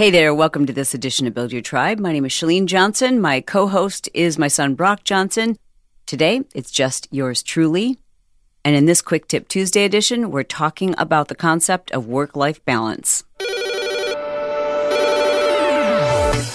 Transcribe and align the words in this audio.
Hey 0.00 0.10
there, 0.12 0.32
welcome 0.32 0.64
to 0.66 0.72
this 0.72 0.94
edition 0.94 1.26
of 1.26 1.34
Build 1.34 1.50
Your 1.50 1.60
Tribe. 1.60 1.98
My 1.98 2.12
name 2.12 2.24
is 2.24 2.30
Chalene 2.30 2.66
Johnson. 2.66 3.20
My 3.20 3.40
co 3.40 3.66
host 3.66 4.08
is 4.14 4.38
my 4.38 4.46
son 4.46 4.76
Brock 4.76 5.02
Johnson. 5.02 5.58
Today, 6.06 6.42
it's 6.54 6.70
just 6.70 7.08
yours 7.10 7.42
truly. 7.42 7.98
And 8.64 8.76
in 8.76 8.84
this 8.84 9.02
Quick 9.02 9.26
Tip 9.26 9.48
Tuesday 9.48 9.84
edition, 9.84 10.30
we're 10.30 10.44
talking 10.44 10.94
about 10.98 11.26
the 11.26 11.34
concept 11.34 11.90
of 11.90 12.06
work 12.06 12.36
life 12.36 12.64
balance. 12.64 13.24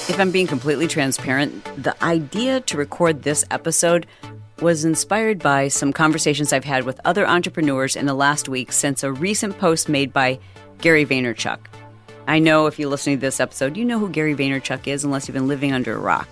If 0.08 0.18
I'm 0.18 0.32
being 0.32 0.48
completely 0.48 0.88
transparent, 0.88 1.66
the 1.84 2.02
idea 2.02 2.62
to 2.62 2.78
record 2.78 3.24
this 3.24 3.44
episode 3.52 4.08
was 4.62 4.86
inspired 4.86 5.40
by 5.40 5.68
some 5.68 5.92
conversations 5.92 6.54
I've 6.54 6.64
had 6.64 6.86
with 6.86 7.02
other 7.04 7.28
entrepreneurs 7.28 7.98
in 7.98 8.06
the 8.06 8.14
last 8.14 8.48
week 8.48 8.72
since 8.72 9.04
a 9.04 9.12
recent 9.12 9.60
post 9.60 9.90
made 9.90 10.14
by 10.14 10.40
Gary 10.78 11.06
Vaynerchuk. 11.06 11.60
I 12.26 12.40
know 12.40 12.68
if 12.68 12.80
you're 12.80 12.90
listening 12.90 13.18
to 13.18 13.22
this 13.22 13.42
episode, 13.42 13.76
you 13.76 13.84
know 13.84 14.00
who 14.00 14.10
Gary 14.10 14.34
Vaynerchuk 14.34 14.88
is 14.88 15.04
unless 15.04 15.28
you've 15.28 15.34
been 15.34 15.48
living 15.48 15.74
under 15.74 15.94
a 15.94 16.00
rock. 16.00 16.28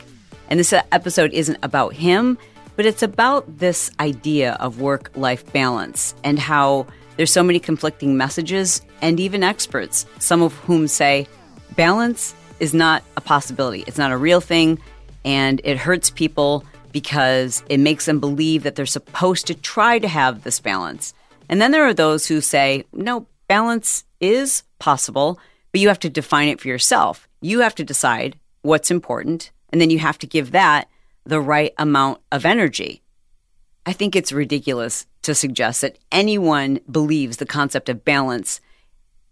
And 0.49 0.59
this 0.59 0.73
episode 0.73 1.33
isn't 1.33 1.57
about 1.63 1.93
him, 1.93 2.37
but 2.77 2.85
it's 2.85 3.03
about 3.03 3.57
this 3.57 3.91
idea 3.99 4.53
of 4.53 4.79
work 4.79 5.11
life 5.15 5.51
balance 5.51 6.15
and 6.23 6.39
how 6.39 6.87
there's 7.17 7.31
so 7.31 7.43
many 7.43 7.59
conflicting 7.59 8.15
messages 8.15 8.81
and 9.01 9.19
even 9.19 9.43
experts, 9.43 10.05
some 10.19 10.41
of 10.41 10.53
whom 10.59 10.87
say 10.87 11.27
balance 11.75 12.33
is 12.61 12.73
not 12.73 13.03
a 13.17 13.21
possibility. 13.21 13.83
It's 13.85 13.97
not 13.97 14.11
a 14.11 14.17
real 14.17 14.39
thing 14.39 14.79
and 15.25 15.59
it 15.63 15.77
hurts 15.77 16.09
people 16.09 16.65
because 16.93 17.63
it 17.69 17.79
makes 17.79 18.05
them 18.05 18.19
believe 18.19 18.63
that 18.63 18.75
they're 18.75 18.85
supposed 18.85 19.47
to 19.47 19.55
try 19.55 19.99
to 19.99 20.07
have 20.07 20.43
this 20.43 20.59
balance. 20.59 21.13
And 21.49 21.61
then 21.61 21.71
there 21.71 21.85
are 21.85 21.93
those 21.93 22.27
who 22.27 22.39
say, 22.39 22.85
no, 22.93 23.27
balance 23.47 24.05
is 24.21 24.63
possible 24.79 25.37
but 25.71 25.81
you 25.81 25.87
have 25.87 25.99
to 25.99 26.09
define 26.09 26.49
it 26.49 26.59
for 26.59 26.67
yourself. 26.67 27.27
You 27.41 27.59
have 27.61 27.75
to 27.75 27.83
decide 27.83 28.37
what's 28.61 28.91
important, 28.91 29.51
and 29.69 29.79
then 29.79 29.89
you 29.89 29.99
have 29.99 30.17
to 30.19 30.27
give 30.27 30.51
that 30.51 30.87
the 31.25 31.41
right 31.41 31.73
amount 31.77 32.19
of 32.31 32.45
energy. 32.45 33.01
I 33.85 33.93
think 33.93 34.15
it's 34.15 34.31
ridiculous 34.31 35.05
to 35.23 35.33
suggest 35.33 35.81
that 35.81 35.97
anyone 36.11 36.79
believes 36.89 37.37
the 37.37 37.45
concept 37.45 37.89
of 37.89 38.05
balance 38.05 38.61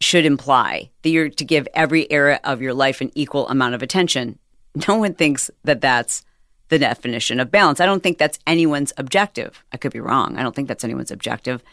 should 0.01 0.25
imply 0.25 0.89
that 1.01 1.09
you're 1.09 1.29
to 1.29 1.43
give 1.43 1.67
every 1.73 2.09
area 2.11 2.39
of 2.43 2.61
your 2.61 2.73
life 2.73 3.01
an 3.01 3.11
equal 3.15 3.47
amount 3.49 3.75
of 3.75 3.81
attention. 3.81 4.39
No 4.87 4.97
one 4.97 5.15
thinks 5.15 5.49
that 5.63 5.81
that's 5.81 6.23
the 6.69 6.77
definition 6.77 7.39
of 7.39 7.49
balance. 7.51 7.81
I 7.81 7.87
don't 7.87 8.03
think 8.03 8.19
that's 8.19 8.37
anyone's 8.45 8.93
objective. 8.97 9.63
I 9.71 9.77
could 9.77 9.91
be 9.91 9.99
wrong. 9.99 10.37
I 10.37 10.43
don't 10.43 10.55
think 10.55 10.67
that's 10.67 10.83
anyone's 10.83 11.09
objective. 11.09 11.63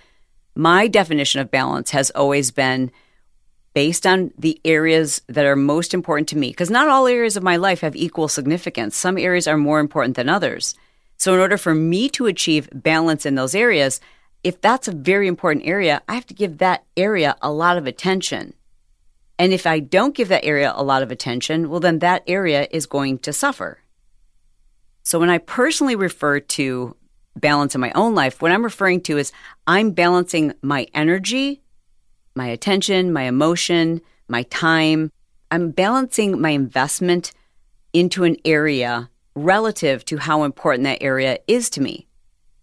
My 0.55 0.89
definition 0.89 1.43
of 1.43 1.51
balance 1.51 1.91
has 1.91 2.11
always 2.13 2.51
been 2.51 2.91
based 3.77 4.07
on 4.07 4.33
the 4.39 4.59
areas 4.65 5.21
that 5.27 5.45
are 5.45 5.55
most 5.55 5.93
important 5.93 6.27
to 6.27 6.39
me. 6.39 6.49
Because 6.49 6.71
not 6.71 6.89
all 6.89 7.07
areas 7.07 7.37
of 7.37 7.43
my 7.43 7.57
life 7.57 7.83
have 7.83 7.95
equal 7.95 8.27
significance. 8.27 8.97
Some 8.97 9.19
areas 9.19 9.47
are 9.47 9.59
more 9.59 9.81
important 9.81 10.17
than 10.17 10.31
others. 10.31 10.75
So, 11.19 11.35
in 11.35 11.41
order 11.41 11.59
for 11.59 11.75
me 11.75 12.09
to 12.17 12.25
achieve 12.25 12.71
balance 12.73 13.27
in 13.27 13.35
those 13.35 13.55
areas, 13.55 14.01
if 14.43 14.63
that's 14.63 14.89
a 14.89 14.93
very 14.93 15.29
important 15.29 15.67
area, 15.67 16.01
I 16.09 16.15
have 16.15 16.25
to 16.29 16.33
give 16.33 16.57
that 16.57 16.85
area 16.97 17.37
a 17.43 17.53
lot 17.53 17.77
of 17.77 17.87
attention. 17.87 18.55
And 19.39 19.53
if 19.53 19.67
I 19.67 19.81
don't 19.81 20.15
give 20.15 20.29
that 20.29 20.47
area 20.47 20.73
a 20.75 20.83
lot 20.83 21.03
of 21.03 21.11
attention, 21.11 21.69
well, 21.69 21.81
then 21.81 21.99
that 21.99 22.23
area 22.27 22.67
is 22.71 22.87
going 22.87 23.19
to 23.19 23.33
suffer. 23.35 23.81
So, 25.03 25.19
when 25.19 25.29
I 25.29 25.37
personally 25.37 25.97
refer 25.97 26.41
to 26.41 26.97
balance 27.35 27.75
in 27.75 27.83
my 27.83 27.93
own 27.95 28.15
life, 28.15 28.41
what 28.41 28.53
I'm 28.53 28.65
referring 28.65 29.03
to 29.03 29.19
is 29.19 29.33
I'm 29.67 29.91
balancing 29.91 30.55
my 30.63 30.87
energy 30.95 31.61
my 32.37 32.47
attention, 32.47 33.13
my 33.13 33.23
emotion, 33.23 34.01
my 34.29 34.43
time. 34.45 35.11
I'm 35.51 35.71
balancing 35.71 36.41
my 36.41 36.51
investment 36.51 37.33
into 37.93 38.25
an 38.25 38.37
area 38.45 39.11
relative 39.35 40.05
to 40.07 40.19
how 40.19 40.43
important 40.43 40.85
that 40.85 41.03
area 41.03 41.39
is 41.47 41.71
to 41.71 41.81
me. 41.81 42.07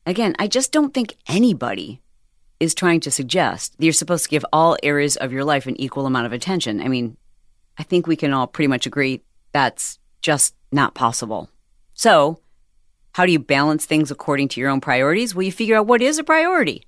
Again, 0.05 0.35
I 0.37 0.47
just 0.47 0.71
don't 0.71 0.93
think 0.93 1.15
anybody 1.27 2.01
is 2.59 2.73
trying 2.73 2.99
to 3.01 3.11
suggest 3.11 3.77
that 3.77 3.83
you're 3.83 3.93
supposed 3.93 4.25
to 4.25 4.29
give 4.29 4.45
all 4.53 4.77
areas 4.83 5.15
of 5.17 5.31
your 5.31 5.43
life 5.43 5.65
an 5.65 5.79
equal 5.79 6.05
amount 6.05 6.25
of 6.25 6.33
attention. 6.33 6.81
I 6.81 6.87
mean, 6.87 7.17
I 7.77 7.83
think 7.83 8.05
we 8.05 8.15
can 8.15 8.33
all 8.33 8.47
pretty 8.47 8.67
much 8.67 8.85
agree 8.85 9.21
that's 9.51 9.99
just 10.21 10.55
not 10.71 10.93
possible. 10.93 11.49
So, 11.93 12.39
how 13.13 13.25
do 13.25 13.31
you 13.31 13.39
balance 13.39 13.85
things 13.85 14.09
according 14.09 14.47
to 14.49 14.59
your 14.59 14.69
own 14.69 14.81
priorities? 14.81 15.35
Well, 15.35 15.43
you 15.43 15.51
figure 15.51 15.77
out 15.77 15.87
what 15.87 16.01
is 16.01 16.17
a 16.17 16.23
priority. 16.23 16.83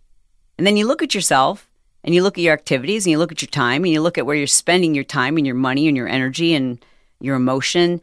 And 0.57 0.65
then 0.65 0.77
you 0.77 0.87
look 0.87 1.03
at 1.03 1.13
yourself 1.13 1.69
and 2.05 2.15
you 2.15 2.23
look 2.23 2.37
at 2.37 2.43
your 2.43 2.53
activities 2.53 3.05
and 3.05 3.11
you 3.11 3.17
look 3.17 3.33
at 3.33 3.41
your 3.41 3.49
time 3.49 3.83
and 3.83 3.91
you 3.91 3.99
look 3.99 4.17
at 4.17 4.25
where 4.25 4.35
you're 4.35 4.47
spending 4.47 4.95
your 4.95 5.03
time 5.03 5.35
and 5.35 5.45
your 5.45 5.55
money 5.55 5.89
and 5.89 5.97
your 5.97 6.07
energy 6.07 6.53
and 6.53 6.85
your 7.19 7.35
emotion 7.35 7.99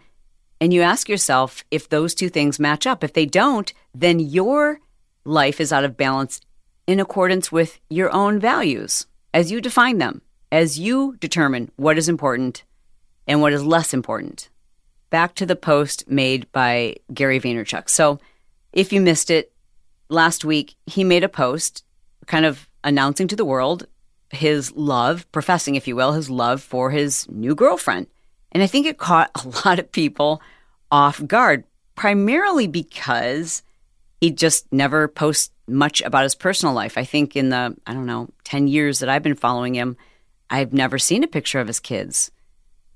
and 0.63 0.73
you 0.73 0.83
ask 0.83 1.09
yourself 1.09 1.65
if 1.73 1.89
those 1.89 2.15
two 2.15 2.29
things 2.29 2.61
match 2.61 2.87
up. 2.87 3.03
If 3.03 3.15
they 3.15 3.27
don't, 3.27 3.73
then 3.93 4.21
your 4.21 4.79
life 5.25 5.61
is 5.61 5.73
out 5.73 5.83
of 5.83 5.97
balance 5.97 6.41
in 6.87 7.01
accordance 7.01 7.51
with 7.51 7.81
your 7.91 8.13
own 8.13 8.39
values 8.39 9.07
as 9.35 9.51
you 9.51 9.61
define 9.61 9.99
them, 9.99 10.23
as 10.53 10.79
you 10.79 11.17
determine 11.19 11.73
what 11.75 11.99
is 11.99 12.09
important 12.09 12.63
and 13.27 13.41
what 13.41 13.53
is 13.53 13.65
less 13.65 13.93
important. 13.93 14.51
Back 15.11 15.35
to 15.35 15.47
the 15.47 15.57
post 15.57 16.09
made 16.09 16.51
by 16.53 16.95
Gary 17.13 17.41
Vaynerchuk. 17.41 17.91
So, 17.91 18.21
if 18.73 18.93
you 18.93 19.01
missed 19.01 19.31
it, 19.31 19.53
last 20.09 20.45
week 20.45 20.77
he 20.87 21.03
made 21.03 21.25
a 21.25 21.29
post 21.29 21.85
kind 22.27 22.47
of 22.47 22.69
announcing 22.85 23.27
to 23.27 23.37
the 23.37 23.45
world 23.45 23.89
his 24.33 24.73
love, 24.73 25.31
professing, 25.31 25.75
if 25.75 25.87
you 25.87 25.95
will, 25.95 26.13
his 26.13 26.31
love 26.31 26.63
for 26.63 26.91
his 26.91 27.29
new 27.29 27.55
girlfriend. 27.55 28.07
And 28.51 28.63
I 28.63 28.67
think 28.67 28.87
it 28.87 28.99
caught 28.99 29.31
a 29.45 29.69
lot 29.69 29.79
of 29.79 29.93
people 29.93 30.43
off 30.91 31.25
guard, 31.27 31.65
primarily 31.95 32.67
because 32.67 33.63
he 34.21 34.31
just 34.31 34.71
never 34.73 35.09
posts 35.09 35.51
much 35.69 36.01
about 36.01 36.25
his 36.25 36.35
personal 36.35 36.75
life. 36.75 36.99
I 36.99 37.05
think 37.05 37.37
in 37.37 37.51
the, 37.51 37.77
I 37.87 37.93
don't 37.93 38.07
know, 38.07 38.29
10 38.45 38.69
years 38.69 38.99
that 38.99 39.09
I've 39.09 39.23
been 39.23 39.35
following 39.37 39.75
him, 39.75 39.97
I've 40.51 40.73
never 40.73 40.99
seen 40.99 41.25
a 41.25 41.29
picture 41.29 41.61
of 41.61 41.67
his 41.67 41.81
kids. 41.81 42.31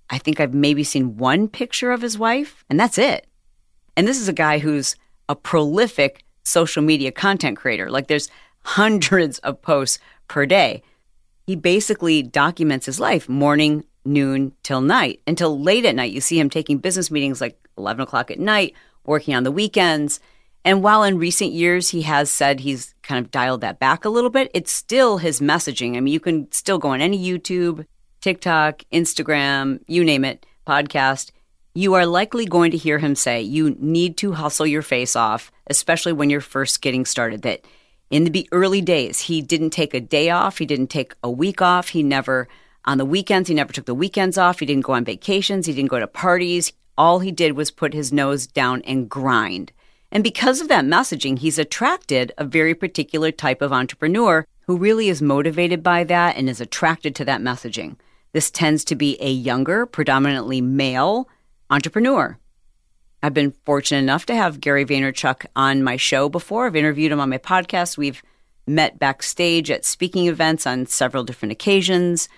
I 0.09 0.19
think 0.19 0.41
I've 0.41 0.55
maybe 0.55 0.85
seen 0.85 1.17
one 1.17 1.49
picture 1.49 1.91
of 1.91 2.03
his 2.03 2.19
wife, 2.19 2.65
and 2.71 2.79
that's 2.79 2.99
it. 2.99 3.27
And 3.97 4.07
this 4.07 4.21
is 4.21 4.29
a 4.29 4.33
guy 4.33 4.59
who's 4.59 4.95
a 5.29 5.35
prolific 5.35 6.25
social 6.45 6.83
media 6.83 7.11
content 7.11 7.57
creator. 7.57 7.91
Like 7.91 8.07
there's 8.07 8.31
hundreds 8.63 9.39
of 9.41 9.61
posts 9.63 9.99
per 10.29 10.47
day 10.47 10.83
he 11.47 11.57
basically 11.57 12.23
documents 12.23 12.87
his 12.87 12.99
life 12.99 13.29
morning, 13.29 13.85
noon 14.05 14.53
till 14.63 14.81
night 14.81 15.21
until 15.27 15.61
late 15.61 15.85
at 15.85 15.95
night. 15.95 16.13
You 16.13 16.21
see 16.21 16.39
him 16.39 16.51
taking 16.51 16.79
business 16.79 17.11
meetings 17.11 17.41
like 17.41 17.59
11 17.79 18.03
o'clock 18.03 18.31
at 18.31 18.39
night, 18.39 18.75
working 19.05 19.35
on 19.35 19.45
the 19.45 19.53
weekends. 19.53 20.21
And 20.65 20.83
while 20.83 21.05
in 21.05 21.19
recent 21.19 21.53
years 21.53 21.91
he 21.91 22.03
has 22.03 22.31
said 22.31 22.61
he's 22.61 22.95
kind 23.03 23.25
of 23.25 23.31
dialed 23.31 23.61
that 23.61 23.79
back 23.79 24.05
a 24.05 24.09
little 24.09 24.31
bit, 24.31 24.51
it's 24.55 24.73
still 24.73 25.19
his 25.19 25.41
messaging. 25.41 25.97
I 25.97 26.01
mean, 26.01 26.13
you 26.13 26.21
can 26.21 26.51
still 26.51 26.79
go 26.79 26.89
on 26.89 27.01
any 27.01 27.23
YouTube, 27.23 27.87
TikTok, 28.21 28.83
Instagram, 28.93 29.81
you 29.87 30.03
name 30.03 30.25
it, 30.25 30.45
podcast. 30.67 31.31
You 31.75 31.95
are 31.95 32.07
likely 32.07 32.47
going 32.47 32.71
to 32.73 32.77
hear 32.77 32.99
him 32.99 33.15
say 33.15 33.43
you 33.43 33.77
need 33.79 34.17
to 34.19 34.33
hustle 34.33 34.67
your 34.67 34.83
face 34.83 35.15
off, 35.15 35.53
especially 35.69 36.13
when 36.13 36.31
you're 36.31 36.41
first 36.41 36.81
getting 36.81 37.05
started. 37.05 37.43
That 37.43 37.65
in 38.11 38.25
the 38.25 38.49
early 38.53 38.81
days, 38.81 39.21
he 39.21 39.43
didn't 39.43 39.71
take 39.71 39.95
a 39.95 40.01
day 40.01 40.31
off. 40.31 40.59
He 40.59 40.67
didn't 40.67 40.89
take 40.89 41.15
a 41.23 41.31
week 41.31 41.61
off. 41.61 41.89
He 41.89 42.03
never, 42.03 42.49
on 42.85 42.99
the 42.99 43.05
weekends, 43.05 43.49
he 43.49 43.55
never 43.55 43.73
took 43.73 43.87
the 43.87 43.95
weekends 43.95 44.39
off. 44.39 44.61
He 44.61 44.67
didn't 44.67 44.85
go 44.85 44.93
on 44.93 45.05
vacations. 45.05 45.67
He 45.67 45.73
didn't 45.73 45.91
go 45.91 45.99
to 45.99 46.07
parties. 46.07 46.73
All 46.97 47.19
he 47.19 47.33
did 47.33 47.53
was 47.53 47.71
put 47.71 47.95
his 47.95 48.13
nose 48.13 48.47
down 48.47 48.83
and 48.83 49.09
grind. 49.09 49.73
And 50.13 50.23
because 50.23 50.61
of 50.61 50.69
that 50.69 50.85
messaging, 50.85 51.39
he's 51.39 51.59
attracted 51.59 52.33
a 52.39 52.45
very 52.45 52.75
particular 52.75 53.33
type 53.33 53.61
of 53.61 53.73
entrepreneur 53.73 54.47
who 54.67 54.79
really 54.79 55.09
is 55.09 55.21
motivated 55.21 55.83
by 55.83 56.05
that 56.05 56.37
and 56.37 56.49
is 56.49 56.61
attracted 56.61 57.15
to 57.17 57.25
that 57.25 57.41
messaging. 57.41 57.97
This 58.33 58.51
tends 58.51 58.85
to 58.85 58.95
be 58.95 59.17
a 59.21 59.31
younger, 59.31 59.85
predominantly 59.85 60.61
male 60.61 61.29
entrepreneur. 61.71 62.39
I've 63.23 63.35
been 63.35 63.55
fortunate 63.65 63.99
enough 63.99 64.27
to 64.27 64.35
have 64.35 64.61
Gary 64.61 64.85
Vaynerchuk 64.85 65.47
on 65.57 65.83
my 65.83 65.97
show 65.97 66.29
before. 66.29 66.67
I've 66.67 66.77
interviewed 66.77 67.13
him 67.13 67.21
on 67.21 67.31
my 67.31 67.39
podcast. 67.39 67.97
We've 67.97 68.23
met 68.67 68.99
backstage 68.99 69.71
at 69.71 69.85
speaking 69.85 70.27
events 70.27 70.67
on 70.67 70.87
several 70.87 71.25
different 71.25 71.53
occasions. 71.53 72.29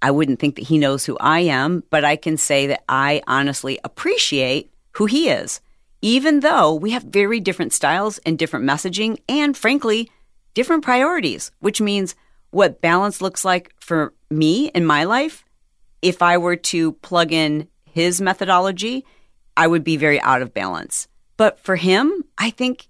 I 0.00 0.10
wouldn't 0.10 0.38
think 0.38 0.56
that 0.56 0.66
he 0.66 0.78
knows 0.78 1.04
who 1.04 1.16
I 1.18 1.40
am, 1.40 1.82
but 1.90 2.04
I 2.04 2.16
can 2.16 2.36
say 2.36 2.66
that 2.66 2.84
I 2.88 3.22
honestly 3.26 3.78
appreciate 3.84 4.72
who 4.92 5.06
he 5.06 5.28
is, 5.28 5.60
even 6.02 6.40
though 6.40 6.74
we 6.74 6.90
have 6.90 7.04
very 7.04 7.40
different 7.40 7.72
styles 7.72 8.18
and 8.18 8.38
different 8.38 8.66
messaging 8.66 9.18
and, 9.28 9.56
frankly, 9.56 10.10
different 10.52 10.84
priorities, 10.84 11.50
which 11.60 11.80
means 11.80 12.14
what 12.50 12.80
balance 12.80 13.20
looks 13.20 13.44
like 13.44 13.74
for 13.80 14.14
me 14.30 14.68
in 14.68 14.86
my 14.86 15.04
life. 15.04 15.44
If 16.02 16.22
I 16.22 16.38
were 16.38 16.56
to 16.56 16.92
plug 16.92 17.32
in 17.32 17.68
his 17.84 18.20
methodology, 18.20 19.04
I 19.56 19.66
would 19.66 19.84
be 19.84 19.96
very 19.96 20.20
out 20.20 20.42
of 20.42 20.54
balance. 20.54 21.08
But 21.36 21.58
for 21.58 21.76
him, 21.76 22.24
I 22.38 22.50
think 22.50 22.88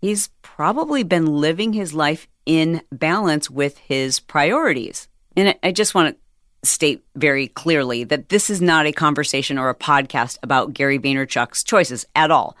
he's 0.00 0.28
probably 0.42 1.02
been 1.02 1.26
living 1.26 1.72
his 1.72 1.94
life 1.94 2.28
in 2.44 2.82
balance 2.92 3.50
with 3.50 3.78
his 3.78 4.20
priorities. 4.20 5.08
And 5.36 5.54
I 5.62 5.72
just 5.72 5.94
want 5.94 6.16
to 6.16 6.68
state 6.68 7.04
very 7.14 7.48
clearly 7.48 8.04
that 8.04 8.28
this 8.28 8.50
is 8.50 8.60
not 8.60 8.86
a 8.86 8.92
conversation 8.92 9.58
or 9.58 9.68
a 9.68 9.74
podcast 9.74 10.38
about 10.42 10.72
Gary 10.72 10.98
Vaynerchuk's 10.98 11.62
choices 11.64 12.06
at 12.14 12.30
all. 12.30 12.56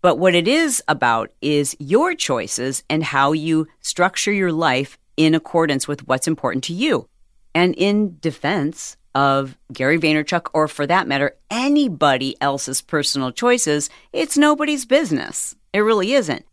But 0.00 0.18
what 0.18 0.34
it 0.34 0.48
is 0.48 0.82
about 0.88 1.30
is 1.40 1.76
your 1.78 2.14
choices 2.14 2.82
and 2.90 3.04
how 3.04 3.32
you 3.32 3.68
structure 3.80 4.32
your 4.32 4.52
life 4.52 4.98
in 5.16 5.34
accordance 5.34 5.86
with 5.86 6.06
what's 6.08 6.26
important 6.26 6.64
to 6.64 6.72
you. 6.72 7.08
And 7.54 7.74
in 7.76 8.18
defense 8.20 8.96
of 9.14 9.56
Gary 9.72 9.98
Vaynerchuk, 9.98 10.48
or 10.54 10.68
for 10.68 10.86
that 10.86 11.06
matter, 11.06 11.36
anybody 11.50 12.36
else's 12.40 12.80
personal 12.80 13.32
choices, 13.32 13.90
it's 14.12 14.36
nobody's 14.36 14.84
business. 14.84 15.54
It 15.72 15.80
really 15.80 16.12
isn't. 16.12 16.44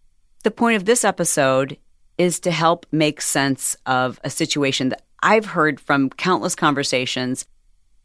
The 0.44 0.52
point 0.52 0.78
of 0.78 0.86
this 0.86 1.04
episode 1.04 1.78
is 2.18 2.40
to 2.42 2.52
help 2.52 2.86
make 2.92 3.22
sense 3.22 3.76
of 3.86 4.20
a 4.24 4.30
situation 4.30 4.90
that 4.90 5.04
I've 5.22 5.46
heard 5.46 5.80
from 5.80 6.10
countless 6.10 6.56
conversations 6.56 7.46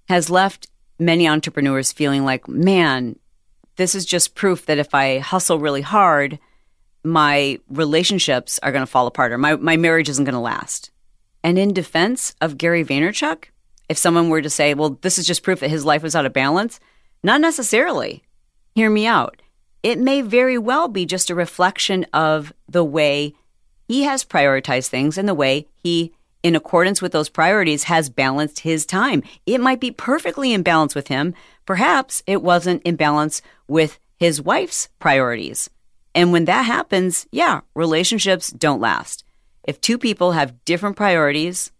has 0.09 0.31
left 0.31 0.69
many 0.99 1.29
entrepreneurs 1.29 1.93
feeling 1.93 2.25
like, 2.25 2.49
man, 2.49 3.19
this 3.77 3.95
is 3.95 4.05
just 4.05 4.35
proof 4.35 4.67
that 4.67 4.79
if 4.79 4.95
I 4.95 5.19
hustle 5.19 5.59
really 5.59 5.81
hard, 5.81 6.39
my 7.03 7.59
relationships 7.69 8.59
are 8.62 8.73
going 8.73 8.83
to 8.83 8.91
fall 8.91 9.07
apart 9.07 9.33
or 9.33 9.39
my, 9.39 9.57
my 9.57 9.77
marriage 9.77 10.09
isn't 10.09 10.25
going 10.25 10.35
to 10.35 10.41
last. 10.41 10.91
And 11.43 11.59
in 11.59 11.75
defense 11.75 12.35
of 12.41 12.57
Gary 12.57 12.85
Vaynerchuk, 12.85 13.45
if 13.89 13.99
someone 13.99 14.29
were 14.29 14.43
to 14.43 14.51
say, 14.51 14.75
well, 14.75 14.99
this 15.03 15.19
is 15.19 15.27
just 15.27 15.43
proof 15.43 15.61
that 15.61 15.71
his 15.71 15.85
life 15.85 16.03
was 16.03 16.17
out 16.17 16.27
of 16.27 16.33
balance, 16.33 16.81
not 17.23 17.41
necessarily. 17.41 18.23
Hear 18.75 18.91
me 18.91 19.07
out. 19.07 19.41
It 19.83 19.99
may 19.99 20.23
very 20.23 20.59
well 20.59 20.89
be 20.89 21.07
just 21.07 21.31
a 21.31 21.35
reflection 21.35 22.07
of 22.13 22.53
the 22.69 22.85
way 22.85 23.35
he 23.87 24.05
has 24.05 24.25
prioritized 24.25 24.89
things 24.89 25.19
and 25.19 25.29
the 25.29 25.35
way 25.35 25.69
he 25.75 26.15
in 26.45 26.55
accordance 26.55 27.01
with 27.01 27.11
those 27.13 27.31
priorities, 27.31 27.85
has 27.85 28.11
balanced 28.11 28.61
his 28.61 28.85
time. 28.85 29.23
It 29.47 29.63
might 29.63 29.81
be 29.81 29.91
perfectly 29.91 30.53
in 30.53 30.63
balance 30.63 30.95
with 30.95 31.09
him. 31.09 31.35
Perhaps 31.65 32.23
it 32.27 32.43
wasn't 32.43 32.83
in 32.83 32.97
balance 32.97 33.41
with 33.67 33.99
his 34.19 34.43
wife's 34.43 34.91
priorities. 34.99 35.71
And 36.15 36.33
when 36.33 36.45
that 36.45 36.67
happens, 36.67 37.27
yeah, 37.33 37.63
relationships 37.75 38.51
don't 38.51 38.81
last. 38.81 39.25
If 39.65 39.81
two 39.81 39.97
people 39.97 40.33
have 40.33 40.63
different 40.67 40.97
priorities 40.97 41.73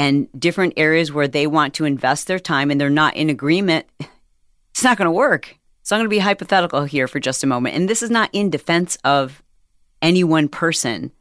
and 0.00 0.28
different 0.32 0.72
areas 0.78 1.12
where 1.12 1.28
they 1.28 1.46
want 1.46 1.74
to 1.74 1.84
invest 1.84 2.26
their 2.26 2.38
time 2.38 2.70
and 2.70 2.80
they're 2.80 2.88
not 2.88 3.16
in 3.16 3.28
agreement, 3.28 3.86
it's 4.70 4.82
not 4.82 4.96
going 4.96 5.04
to 5.04 5.12
work. 5.12 5.58
So 5.82 5.94
I'm 5.94 6.00
going 6.00 6.06
to 6.06 6.16
be 6.16 6.20
hypothetical 6.20 6.84
here 6.84 7.06
for 7.06 7.20
just 7.20 7.44
a 7.44 7.46
moment. 7.46 7.76
And 7.76 7.86
this 7.86 8.02
is 8.02 8.08
not 8.08 8.30
in 8.32 8.48
defense 8.48 8.96
of 9.04 9.42
any 10.00 10.24
one 10.24 10.48
person. 10.48 11.12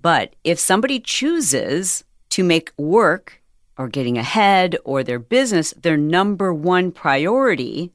But 0.00 0.36
if 0.44 0.60
somebody 0.60 1.00
chooses 1.00 2.04
to 2.30 2.44
make 2.44 2.72
work 2.76 3.42
or 3.76 3.88
getting 3.88 4.18
ahead 4.18 4.76
or 4.84 5.02
their 5.02 5.18
business 5.18 5.74
their 5.82 5.96
number 5.96 6.54
one 6.54 6.92
priority, 6.92 7.90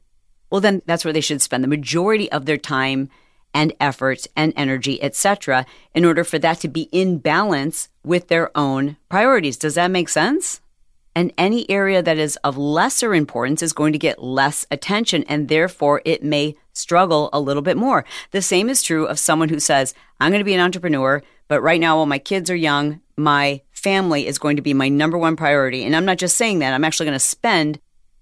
well, 0.52 0.60
then 0.60 0.82
that's 0.86 1.06
where 1.06 1.14
they 1.14 1.22
should 1.22 1.42
spend 1.42 1.64
the 1.64 1.70
majority 1.70 2.30
of 2.34 2.46
their 2.46 2.58
time 2.58 3.10
and 3.58 3.74
efforts 3.80 4.28
and 4.36 4.54
energy, 4.56 5.02
etc., 5.02 5.66
in 5.96 6.06
order 6.06 6.24
for 6.24 6.38
that 6.38 6.60
to 6.60 6.68
be 6.68 6.84
in 6.92 7.18
balance 7.18 7.90
with 8.04 8.28
their 8.28 8.56
own 8.56 8.98
priorities. 9.10 9.58
Does 9.58 9.74
that 9.74 9.90
make 9.90 10.10
sense? 10.10 10.62
And 11.16 11.34
any 11.40 11.68
area 11.68 12.04
that 12.04 12.20
is 12.20 12.36
of 12.44 12.56
lesser 12.56 13.16
importance 13.16 13.64
is 13.64 13.74
going 13.74 13.94
to 13.94 13.98
get 13.98 14.22
less 14.22 14.68
attention, 14.70 15.24
and 15.24 15.48
therefore 15.48 16.04
it 16.06 16.24
may 16.24 16.56
struggle 16.74 17.32
a 17.34 17.40
little 17.40 17.64
bit 17.64 17.78
more. 17.78 18.06
The 18.30 18.44
same 18.44 18.70
is 18.70 18.84
true 18.84 19.08
of 19.08 19.18
someone 19.18 19.50
who 19.50 19.60
says, 19.60 19.96
I'm 20.20 20.30
going 20.30 20.40
to 20.40 20.46
be 20.46 20.54
an 20.54 20.60
entrepreneur, 20.60 21.24
but 21.48 21.62
right 21.62 21.82
now, 21.82 21.96
while 21.98 22.06
my 22.06 22.20
kids 22.20 22.52
are 22.52 22.56
young, 22.56 23.02
my 23.18 23.62
family 23.72 24.28
is 24.28 24.38
going 24.38 24.58
to 24.58 24.62
be 24.62 24.76
my 24.76 24.88
number 24.88 25.18
one 25.18 25.36
priority. 25.36 25.84
And 25.84 25.96
I'm 25.96 26.06
not 26.06 26.20
just 26.20 26.38
saying 26.38 26.60
that, 26.60 26.76
I'm 26.76 26.84
actually 26.84 27.08
going 27.08 27.16
to 27.16 27.20
spend 27.20 27.80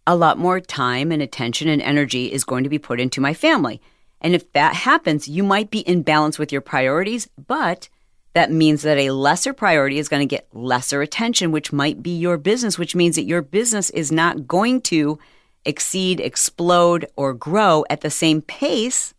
a 0.07 0.15
lot 0.15 0.37
more 0.37 0.61
time 0.61 1.11
and 1.11 1.21
attention 1.21 1.67
and 1.67 1.81
energy 1.81 2.31
is 2.31 2.45
going 2.45 2.63
to 2.63 2.69
be 2.69 2.79
put 2.79 3.01
into 3.01 3.19
my 3.19 3.33
family. 3.33 3.81
And 4.25 4.33
if 4.33 4.51
that 4.53 4.73
happens, 4.73 5.27
you 5.27 5.43
might 5.43 5.69
be 5.69 5.81
in 5.81 6.01
balance 6.01 6.39
with 6.39 6.51
your 6.51 6.59
priorities, 6.59 7.29
but 7.47 7.89
that 8.33 8.51
means 8.51 8.81
that 8.81 8.97
a 8.97 9.11
lesser 9.11 9.53
priority 9.53 9.99
is 9.99 10.09
going 10.09 10.27
to 10.27 10.35
get 10.35 10.47
lesser 10.51 11.03
attention, 11.03 11.51
which 11.51 11.71
might 11.71 12.01
be 12.01 12.09
your 12.09 12.39
business, 12.39 12.79
which 12.79 12.95
means 12.95 13.17
that 13.17 13.27
your 13.27 13.43
business 13.43 13.91
is 13.91 14.11
not 14.11 14.47
going 14.47 14.81
to 14.81 15.19
exceed, 15.63 16.19
explode, 16.19 17.05
or 17.15 17.35
grow 17.35 17.85
at 17.87 18.01
the 18.01 18.09
same 18.09 18.41
pace 18.41 19.13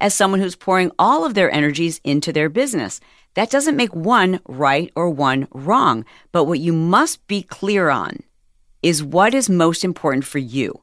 as 0.00 0.14
someone 0.14 0.40
who's 0.40 0.56
pouring 0.56 0.90
all 0.98 1.24
of 1.24 1.34
their 1.34 1.52
energies 1.52 2.00
into 2.02 2.32
their 2.32 2.48
business. 2.48 2.98
That 3.34 3.50
doesn't 3.50 3.76
make 3.76 3.94
one 3.94 4.40
right 4.48 4.90
or 4.96 5.10
one 5.10 5.46
wrong. 5.52 6.04
But 6.32 6.46
what 6.46 6.58
you 6.58 6.72
must 6.72 7.24
be 7.28 7.42
clear 7.44 7.88
on 7.88 8.24
is 8.82 9.00
what 9.00 9.32
is 9.32 9.48
most 9.48 9.84
important 9.84 10.24
for 10.24 10.38
you. 10.38 10.82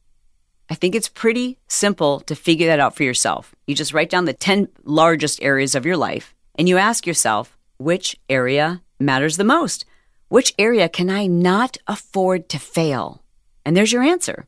I 0.70 0.74
think 0.74 0.94
it's 0.94 1.08
pretty 1.08 1.58
simple 1.66 2.20
to 2.20 2.34
figure 2.34 2.66
that 2.66 2.80
out 2.80 2.94
for 2.94 3.02
yourself. 3.02 3.54
You 3.66 3.74
just 3.74 3.94
write 3.94 4.10
down 4.10 4.26
the 4.26 4.34
10 4.34 4.68
largest 4.84 5.42
areas 5.42 5.74
of 5.74 5.86
your 5.86 5.96
life 5.96 6.34
and 6.56 6.68
you 6.68 6.76
ask 6.76 7.06
yourself, 7.06 7.56
which 7.78 8.16
area 8.28 8.82
matters 8.98 9.36
the 9.36 9.44
most? 9.44 9.84
Which 10.28 10.52
area 10.58 10.88
can 10.88 11.08
I 11.08 11.26
not 11.26 11.78
afford 11.86 12.48
to 12.50 12.58
fail? 12.58 13.22
And 13.64 13.76
there's 13.76 13.92
your 13.92 14.02
answer. 14.02 14.46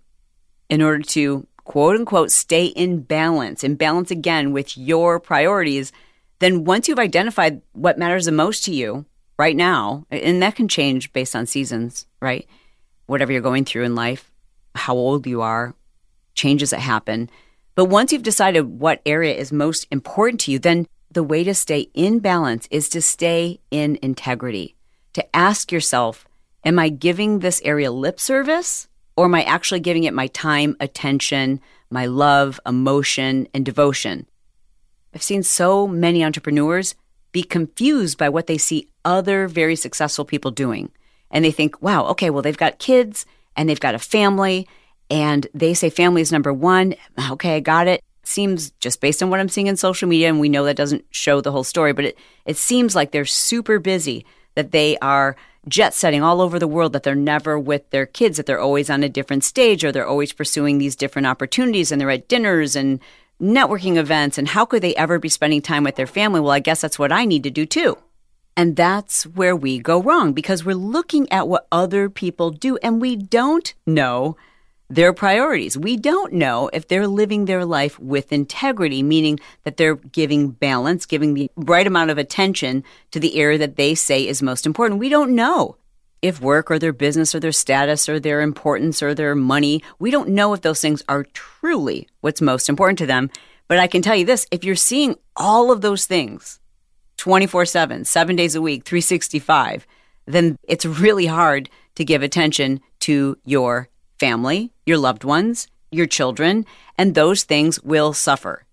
In 0.69 0.83
order 0.83 1.03
to 1.03 1.47
quote 1.65 1.97
unquote 1.97 2.31
stay 2.31 2.67
in 2.67 3.01
balance, 3.01 3.65
in 3.65 3.77
balance 3.77 4.11
again 4.11 4.53
with 4.53 4.77
your 4.77 5.21
priorities, 5.21 5.93
then 6.41 6.65
once 6.65 6.89
you've 6.89 6.99
identified 6.99 7.63
what 7.73 7.99
matters 7.99 8.25
the 8.25 8.33
most 8.33 8.65
to 8.65 8.75
you 8.75 9.07
right 9.39 9.57
now, 9.57 10.07
and 10.11 10.43
that 10.43 10.57
can 10.57 10.69
change 10.69 11.13
based 11.13 11.35
on 11.35 11.47
seasons, 11.47 12.07
right? 12.21 12.47
Whatever 13.07 13.33
you're 13.33 13.41
going 13.41 13.65
through 13.65 13.85
in 13.85 13.95
life, 13.95 14.31
how 14.75 14.95
old 14.95 15.27
you 15.27 15.43
are, 15.43 15.75
changes 16.35 16.71
that 16.71 16.81
happen. 16.81 17.31
But 17.75 17.87
once 17.87 18.13
you've 18.13 18.23
decided 18.23 18.81
what 18.81 19.03
area 19.07 19.35
is 19.35 19.53
most 19.53 19.87
important 19.91 20.41
to 20.41 20.53
you, 20.53 20.59
then 20.59 20.87
the 21.11 21.23
way 21.23 21.45
to 21.45 21.55
stay 21.55 21.89
in 21.95 22.19
balance 22.19 22.69
is 22.71 22.89
to 22.91 23.03
stay 23.03 23.61
in 23.71 23.99
integrity, 24.03 24.77
to 25.15 25.37
ask 25.37 25.73
yourself, 25.73 26.27
am 26.65 26.79
I 26.79 26.89
giving 26.89 27.39
this 27.39 27.61
area 27.65 27.91
lip 27.91 28.21
service 28.21 28.89
or 29.17 29.25
am 29.25 29.35
I 29.35 29.43
actually 29.43 29.81
giving 29.81 30.05
it 30.05 30.15
my 30.15 30.29
time, 30.29 30.77
attention, 30.81 31.61
my 31.91 32.07
love, 32.07 32.61
emotion, 32.65 33.49
and 33.53 33.65
devotion? 33.65 34.27
I've 35.15 35.23
seen 35.23 35.43
so 35.43 35.89
many 35.89 36.25
entrepreneurs 36.25 36.95
be 37.33 37.43
confused 37.43 38.19
by 38.19 38.29
what 38.29 38.47
they 38.47 38.59
see 38.59 38.89
other 39.05 39.49
very 39.49 39.77
successful 39.77 40.25
people 40.25 40.51
doing. 40.51 40.91
And 41.31 41.45
they 41.45 41.51
think, 41.51 41.81
wow, 41.81 42.07
okay, 42.07 42.31
well, 42.31 42.43
they've 42.43 42.57
got 42.57 42.79
kids 42.79 43.27
and 43.57 43.69
they've 43.69 43.81
got 43.81 43.95
a 43.95 43.99
family, 43.99 44.69
and 45.11 45.47
they 45.53 45.75
say 45.75 45.91
family 45.91 46.23
is 46.23 46.33
number 46.33 46.53
one. 46.53 46.95
Okay, 47.31 47.57
I 47.57 47.61
got 47.61 47.89
it. 47.89 48.03
Seems 48.23 48.71
just 48.73 49.01
based 49.01 49.23
on 49.23 49.31
what 49.31 49.41
I'm 49.41 49.49
seeing 49.49 49.67
in 49.67 49.77
social 49.77 50.09
media, 50.09 50.29
and 50.29 50.41
we 50.41 50.49
know 50.49 50.65
that 50.65 50.77
doesn't 50.77 51.05
show 51.11 51.41
the 51.41 51.53
whole 51.53 51.65
story, 51.65 51.93
but 51.93 52.05
it, 52.05 52.19
it 52.47 52.57
seems 52.57 52.95
like 52.95 53.11
they're 53.11 53.25
super 53.25 53.79
busy, 53.79 54.25
that 54.55 54.71
they 54.71 54.97
are 54.99 55.37
jet 55.69 55.95
setting 55.95 56.23
all 56.23 56.41
over 56.41 56.59
the 56.59 56.69
world, 56.69 56.93
that 56.93 57.03
they're 57.03 57.15
never 57.15 57.59
with 57.59 57.91
their 57.91 58.07
kids, 58.07 58.37
that 58.37 58.47
they're 58.47 58.61
always 58.61 58.89
on 58.89 59.03
a 59.03 59.09
different 59.09 59.45
stage, 59.45 59.85
or 59.85 59.91
they're 59.91 60.07
always 60.07 60.33
pursuing 60.33 60.79
these 60.79 60.97
different 60.97 61.27
opportunities, 61.27 61.91
and 61.91 62.01
they're 62.01 62.11
at 62.11 62.29
dinners 62.29 62.77
and 62.77 63.01
networking 63.41 63.97
events 63.97 64.37
and 64.37 64.49
how 64.49 64.65
could 64.65 64.83
they 64.83 64.95
ever 64.97 65.19
be 65.19 65.29
spending 65.29 65.63
time 65.63 65.83
with 65.83 65.97
their 65.97 66.07
family? 66.07 66.41
Well, 66.41 66.53
I 66.53 66.59
guess 66.61 66.81
that's 66.81 66.99
what 66.99 67.13
I 67.13 67.25
need 67.25 67.43
to 67.45 67.51
do 67.51 67.65
too. 67.65 67.97
And 68.57 68.77
that's 68.77 69.25
where 69.25 69.57
we 69.57 69.79
go 69.79 70.03
wrong 70.03 70.33
because 70.33 70.65
we're 70.65 70.75
looking 70.75 71.31
at 71.33 71.49
what 71.49 71.67
other 71.73 72.11
people 72.11 72.51
do 72.51 72.77
and 72.79 73.01
we 73.01 73.17
don't 73.17 73.73
know 73.87 74.37
their 74.91 75.13
priorities. 75.13 75.79
We 75.79 75.97
don't 75.97 76.33
know 76.33 76.69
if 76.73 76.89
they're 76.89 77.07
living 77.07 77.45
their 77.45 77.65
life 77.65 77.99
with 78.01 78.33
integrity, 78.33 79.03
meaning 79.03 79.39
that 79.63 79.77
they're 79.77 79.95
giving 79.95 80.51
balance, 80.51 81.07
giving 81.07 81.35
the 81.35 81.51
right 81.57 81.87
amount 81.87 82.11
of 82.11 82.19
attention 82.19 82.83
to 83.13 83.21
the 83.21 83.37
area 83.37 83.57
that 83.59 83.77
they 83.77 83.95
say 83.95 84.27
is 84.27 84.43
most 84.43 84.67
important. 84.67 85.01
We 85.01 85.09
don't 85.09 85.35
know 85.35 85.77
if 86.23 86.41
work 86.41 86.71
or 86.71 86.79
their 86.79 86.93
business 86.93 87.35
or 87.35 87.41
their 87.41 87.53
status 87.53 88.09
or 88.09 88.21
their 88.21 88.43
importance 88.43 89.03
or 89.03 89.15
their 89.15 89.35
money, 89.35 89.83
we 89.99 90.11
don't 90.11 90.29
know 90.29 90.53
if 90.53 90.61
those 90.61 90.81
things 90.81 91.03
are 91.09 91.25
truly 91.33 92.09
what's 92.21 92.43
most 92.43 92.69
important 92.69 92.99
to 92.99 93.07
them. 93.07 93.31
But 93.69 93.79
I 93.79 93.87
can 93.87 94.03
tell 94.03 94.17
you 94.17 94.27
this 94.27 94.47
if 94.51 94.65
you're 94.65 94.75
seeing 94.75 95.17
all 95.37 95.71
of 95.71 95.81
those 95.81 96.05
things 96.05 96.61
24 97.17 97.65
7, 97.65 98.05
seven 98.05 98.37
days 98.37 98.55
a 98.55 98.61
week, 98.61 98.85
365, 98.85 99.87
then 100.27 100.57
it's 100.65 100.85
really 100.85 101.27
hard 101.27 101.71
to 101.95 102.05
give 102.05 102.23
attention 102.23 102.81
to 103.01 103.39
your 103.45 103.89
family, 104.21 104.71
your 104.85 104.99
loved 104.99 105.25
ones, 105.25 105.67
your 105.91 106.07
children, 106.07 106.67
and 106.99 107.15
those 107.15 107.43
things 107.43 107.83
will 107.83 108.13
suffer. 108.13 108.65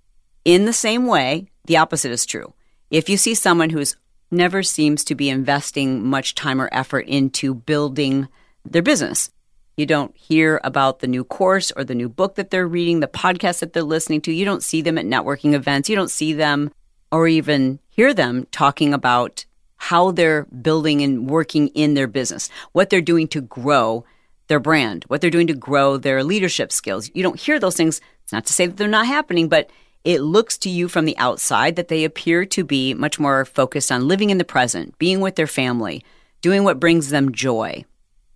In 0.44 0.66
the 0.66 0.74
same 0.74 1.08
way, 1.08 1.48
the 1.66 1.78
opposite 1.78 2.12
is 2.12 2.26
true. 2.26 2.54
If 2.92 3.10
you 3.10 3.18
see 3.18 3.34
someone 3.34 3.70
who's 3.70 3.96
never 4.30 4.62
seems 4.62 5.06
to 5.06 5.16
be 5.16 5.30
investing 5.30 6.06
much 6.06 6.36
time 6.36 6.62
or 6.62 6.70
effort 6.72 7.08
into 7.08 7.54
building 7.56 8.28
their 8.66 8.82
business, 8.82 9.32
you 9.78 9.86
don't 9.86 10.16
hear 10.18 10.60
about 10.64 11.00
the 11.00 11.08
new 11.08 11.24
course 11.24 11.72
or 11.72 11.84
the 11.84 11.96
new 11.96 12.10
book 12.10 12.36
that 12.36 12.50
they're 12.50 12.68
reading, 12.68 13.00
the 13.00 13.08
podcast 13.08 13.60
that 13.60 13.74
they're 13.74 13.84
listening 13.84 14.22
to. 14.22 14.34
You 14.34 14.44
don't 14.44 14.64
see 14.64 14.82
them 14.82 14.98
at 14.98 15.06
networking 15.06 15.54
events. 15.54 15.90
You 15.90 15.96
don't 15.96 16.12
see 16.12 16.34
them 16.34 16.72
or 17.12 17.28
even 17.28 17.80
hear 17.90 18.14
them 18.14 18.48
talking 18.52 18.94
about 18.94 19.46
how 19.78 20.12
they're 20.12 20.46
building 20.46 21.02
and 21.04 21.30
working 21.30 21.68
in 21.70 21.94
their 21.94 22.08
business, 22.08 22.50
what 22.74 22.90
they're 22.90 23.02
doing 23.02 23.28
to 23.30 23.42
grow 23.42 24.04
their 24.48 24.60
brand, 24.60 25.04
what 25.08 25.22
they're 25.22 25.30
doing 25.30 25.48
to 25.48 25.54
grow 25.54 25.98
their 25.98 26.24
leadership 26.24 26.72
skills. 26.72 27.10
You 27.14 27.24
don't 27.24 27.40
hear 27.40 27.60
those 27.60 27.76
things. 27.76 28.02
It's 28.24 28.34
not 28.34 28.46
to 28.46 28.54
say 28.54 28.66
that 28.66 28.78
they're 28.78 28.88
not 28.88 29.08
happening, 29.08 29.50
but 29.50 29.70
it 30.04 30.22
looks 30.22 30.58
to 30.60 30.70
you 30.70 30.88
from 30.88 31.06
the 31.06 31.18
outside 31.18 31.76
that 31.76 31.90
they 31.90 32.04
appear 32.04 32.46
to 32.46 32.64
be 32.64 32.94
much 32.94 33.20
more 33.20 33.44
focused 33.44 33.92
on 33.92 34.08
living 34.08 34.30
in 34.30 34.38
the 34.38 34.46
present, 34.46 34.98
being 34.98 35.20
with 35.20 35.36
their 35.36 35.48
family, 35.48 36.04
doing 36.42 36.64
what 36.64 36.80
brings 36.80 37.10
them 37.10 37.32
joy, 37.32 37.84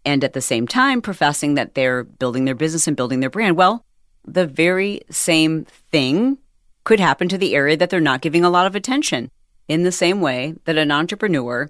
and 0.03 0.23
at 0.23 0.33
the 0.33 0.41
same 0.41 0.67
time 0.67 1.01
professing 1.01 1.53
that 1.55 1.75
they're 1.75 2.03
building 2.03 2.45
their 2.45 2.55
business 2.55 2.87
and 2.87 2.97
building 2.97 3.19
their 3.19 3.29
brand. 3.29 3.55
Well, 3.55 3.85
the 4.25 4.45
very 4.45 5.01
same 5.09 5.65
thing 5.65 6.37
could 6.83 6.99
happen 6.99 7.29
to 7.29 7.37
the 7.37 7.55
area 7.55 7.77
that 7.77 7.89
they're 7.89 7.99
not 7.99 8.21
giving 8.21 8.43
a 8.43 8.49
lot 8.49 8.67
of 8.67 8.75
attention. 8.75 9.29
In 9.67 9.83
the 9.83 9.91
same 9.91 10.19
way 10.19 10.55
that 10.65 10.77
an 10.77 10.91
entrepreneur 10.91 11.69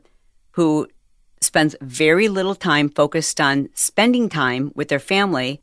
who 0.52 0.88
spends 1.42 1.76
very 1.82 2.28
little 2.30 2.56
time 2.56 2.90
focused 2.90 3.42
on 3.42 3.70
spending 3.74 4.30
time 4.30 4.72
with 4.76 4.88
their 4.88 5.00
family 5.00 5.62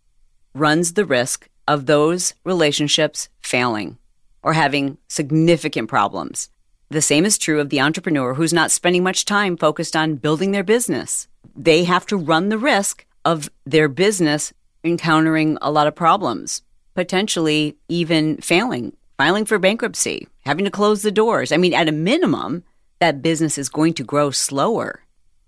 runs 0.54 0.92
the 0.92 1.04
risk 1.04 1.48
of 1.66 1.86
those 1.86 2.34
relationships 2.44 3.28
failing 3.40 3.96
or 4.42 4.52
having 4.52 4.98
significant 5.08 5.88
problems. 5.88 6.50
The 6.90 7.02
same 7.02 7.24
is 7.24 7.38
true 7.38 7.60
of 7.60 7.68
the 7.68 7.80
entrepreneur 7.80 8.34
who's 8.34 8.52
not 8.52 8.70
spending 8.70 9.02
much 9.02 9.24
time 9.24 9.56
focused 9.56 9.94
on 9.94 10.16
building 10.16 10.52
their 10.52 10.64
business. 10.64 11.28
They 11.54 11.84
have 11.84 12.06
to 12.06 12.16
run 12.16 12.48
the 12.48 12.58
risk 12.58 13.04
of 13.24 13.50
their 13.66 13.88
business 13.88 14.52
encountering 14.82 15.58
a 15.60 15.70
lot 15.70 15.86
of 15.86 15.94
problems, 15.94 16.62
potentially 16.94 17.76
even 17.88 18.38
failing, 18.38 18.96
filing 19.18 19.44
for 19.44 19.58
bankruptcy, 19.58 20.26
having 20.46 20.64
to 20.64 20.70
close 20.70 21.02
the 21.02 21.10
doors. 21.10 21.52
I 21.52 21.58
mean, 21.58 21.74
at 21.74 21.88
a 21.88 21.92
minimum, 21.92 22.64
that 23.00 23.22
business 23.22 23.58
is 23.58 23.68
going 23.68 23.94
to 23.94 24.04
grow 24.04 24.30
slower. 24.30 25.02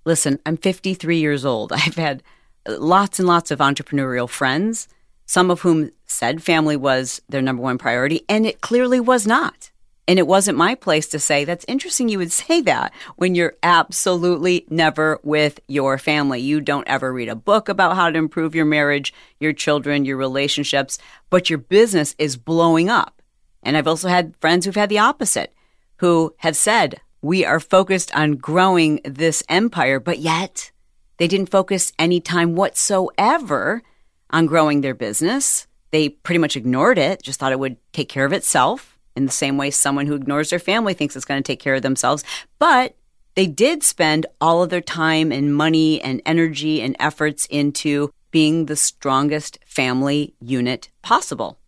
Listen, 0.05 0.39
I'm 0.47 0.57
53 0.57 1.19
years 1.19 1.45
old. 1.45 1.73
I've 1.73 1.97
had 1.97 2.23
lots 2.67 3.19
and 3.19 3.29
lots 3.29 3.51
of 3.51 3.59
entrepreneurial 3.59 4.29
friends, 4.29 4.89
some 5.27 5.51
of 5.51 5.61
whom 5.61 5.91
said 6.07 6.43
family 6.43 6.77
was 6.77 7.23
their 7.29 7.43
number 7.43 7.63
one 7.63 7.79
priority, 7.79 8.25
and 8.29 8.47
it 8.47 8.61
clearly 8.61 9.01
was 9.01 9.27
not. 9.27 9.71
And 10.09 10.19
it 10.19 10.27
wasn't 10.27 10.59
my 10.59 10.75
place 10.75 11.07
to 11.09 11.21
say, 11.21 11.45
that's 11.45 11.65
interesting 11.69 12.09
you 12.09 12.19
would 12.19 12.33
say 12.45 12.61
that 12.63 12.93
when 13.17 13.37
you're 13.37 13.55
absolutely 13.63 14.67
never 14.69 15.21
with 15.23 15.61
your 15.69 15.99
family. 15.99 16.41
You 16.41 16.61
don't 16.61 16.89
ever 16.89 17.13
read 17.13 17.29
a 17.29 17.37
book 17.37 17.69
about 17.69 17.95
how 17.95 18.11
to 18.11 18.19
improve 18.19 18.55
your 18.55 18.65
marriage, 18.65 19.15
your 19.39 19.53
children, 19.53 20.05
your 20.05 20.17
relationships, 20.17 20.99
but 21.31 21.49
your 21.49 21.61
business 21.61 22.17
is 22.19 22.37
blowing 22.37 22.89
up. 22.91 23.23
And 23.63 23.77
I've 23.77 23.87
also 23.87 24.09
had 24.09 24.35
friends 24.41 24.67
who've 24.67 24.75
had 24.75 24.89
the 24.89 24.99
opposite, 24.99 25.55
who 25.99 26.35
have 26.39 26.57
said, 26.57 27.01
we 27.23 27.45
are 27.45 27.61
focused 27.61 28.15
on 28.15 28.37
growing 28.37 29.01
this 29.05 29.43
empire, 29.49 30.01
but 30.01 30.19
yet 30.19 30.71
they 31.19 31.29
didn't 31.29 31.51
focus 31.51 31.93
any 31.99 32.21
time 32.21 32.55
whatsoever 32.55 33.83
on 34.31 34.47
growing 34.47 34.81
their 34.81 34.95
business. 34.95 35.67
They 35.91 36.09
pretty 36.09 36.39
much 36.39 36.57
ignored 36.57 36.99
it, 36.99 37.23
just 37.23 37.39
thought 37.39 37.53
it 37.53 37.59
would 37.59 37.77
take 37.93 38.09
care 38.09 38.25
of 38.25 38.33
itself 38.33 38.99
in 39.17 39.27
the 39.27 39.33
same 39.33 39.59
way 39.59 39.71
someone 39.71 40.07
who 40.07 40.15
ignores 40.15 40.51
their 40.51 40.59
family 40.59 40.95
thinks 40.95 41.17
it's 41.17 41.25
going 41.25 41.43
to 41.43 41.47
take 41.47 41.61
care 41.61 41.75
of 41.75 41.83
themselves. 41.83 42.25
But 42.59 42.97
they 43.35 43.47
did 43.47 43.83
spend 43.83 44.27
all 44.41 44.63
of 44.63 44.71
their 44.71 44.81
time 44.81 45.31
and 45.33 45.55
money 45.55 46.01
and 46.01 46.23
energy 46.25 46.81
and 46.81 46.97
efforts 46.99 47.47
into 47.47 48.11
being 48.31 48.67
the 48.67 48.77
strongest 48.77 49.59
family 49.67 50.35
unit 50.41 50.89
possible. 51.03 51.59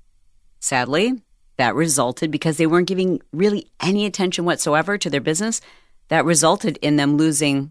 Sadly, 0.61 1.21
that 1.62 1.76
resulted 1.76 2.33
because 2.33 2.57
they 2.57 2.66
weren't 2.66 2.88
giving 2.88 3.23
really 3.33 3.71
any 3.81 4.04
attention 4.04 4.45
whatsoever 4.45 4.99
to 4.99 5.09
their 5.09 5.21
business. 5.21 5.61
That 6.09 6.25
resulted 6.25 6.76
in 6.83 6.97
them 6.97 7.16
losing, 7.16 7.71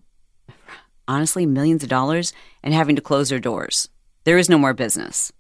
honestly, 1.10 1.46
millions 1.46 1.84
of 1.84 1.90
dollars 1.90 2.32
and 2.64 2.74
having 2.74 2.96
to 2.96 3.02
close 3.02 3.28
their 3.28 3.38
doors. 3.38 3.90
There 4.24 4.38
is 4.38 4.48
no 4.48 4.58
more 4.58 4.74
business. 4.74 5.34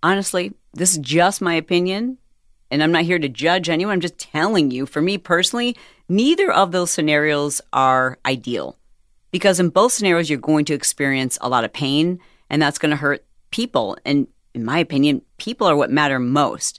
Honestly, 0.00 0.54
this 0.72 0.92
is 0.92 0.98
just 0.98 1.42
my 1.42 1.54
opinion. 1.54 2.18
And 2.70 2.84
I'm 2.84 2.92
not 2.92 3.02
here 3.02 3.18
to 3.18 3.28
judge 3.28 3.68
anyone. 3.68 3.94
I'm 3.94 4.00
just 4.00 4.16
telling 4.16 4.70
you, 4.70 4.86
for 4.86 5.02
me 5.02 5.18
personally, 5.18 5.76
neither 6.08 6.52
of 6.52 6.70
those 6.70 6.92
scenarios 6.92 7.60
are 7.72 8.16
ideal. 8.24 8.78
Because 9.32 9.58
in 9.58 9.70
both 9.70 9.92
scenarios, 9.92 10.30
you're 10.30 10.38
going 10.38 10.66
to 10.66 10.74
experience 10.74 11.36
a 11.40 11.48
lot 11.48 11.64
of 11.64 11.72
pain, 11.72 12.20
and 12.48 12.62
that's 12.62 12.78
going 12.78 12.90
to 12.90 12.96
hurt 12.96 13.24
people. 13.50 13.98
And 14.04 14.28
in 14.54 14.64
my 14.64 14.78
opinion, 14.78 15.22
people 15.38 15.66
are 15.66 15.74
what 15.74 15.90
matter 15.90 16.20
most. 16.20 16.78